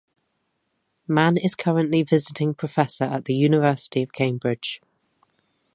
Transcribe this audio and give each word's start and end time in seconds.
Mann 1.07 1.37
is 1.37 1.53
currently 1.53 2.01
visiting 2.01 2.55
Professor 2.55 3.03
at 3.05 3.25
the 3.25 3.35
University 3.35 4.01
of 4.01 4.11
Cambridge. 4.13 4.81